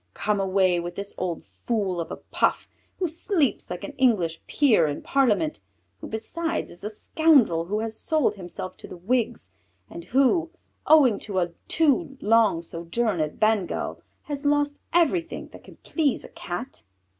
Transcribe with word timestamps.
Come 0.15 0.39
away 0.39 0.79
from 0.81 0.89
this 0.95 1.13
old 1.15 1.43
fool 1.63 1.99
of 2.01 2.09
a 2.09 2.15
Puff, 2.15 2.67
who 2.97 3.07
sleeps 3.07 3.69
like 3.69 3.83
an 3.83 3.91
English 3.99 4.41
Peer 4.47 4.87
in 4.87 5.03
parliament, 5.03 5.59
who 5.99 6.07
besides 6.07 6.71
is 6.71 6.83
a 6.83 6.89
scoundrel 6.89 7.65
who 7.65 7.81
has 7.81 7.99
sold 7.99 8.33
himself 8.33 8.75
to 8.77 8.87
the 8.87 8.97
Whigs, 8.97 9.51
and 9.91 10.05
who, 10.05 10.49
owing 10.87 11.19
to 11.19 11.37
a 11.37 11.49
too 11.67 12.17
long 12.19 12.63
sojourn 12.63 13.19
at 13.21 13.39
Bengal, 13.39 14.01
has 14.23 14.43
lost 14.43 14.79
everything 14.91 15.49
that 15.49 15.63
can 15.63 15.75
please 15.83 16.23
a 16.23 16.29
Cat." 16.29 16.81